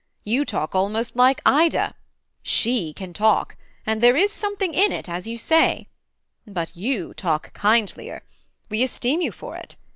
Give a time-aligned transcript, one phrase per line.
[0.23, 1.93] You talk almost like Ida:
[2.41, 3.55] she can talk;
[3.85, 5.89] And there is something in it as you say:
[6.47, 8.23] But you talk kindlier:
[8.67, 9.75] we esteem you for it.